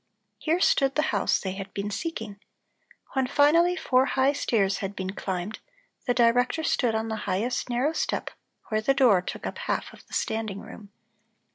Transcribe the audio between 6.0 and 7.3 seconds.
the Director stood on the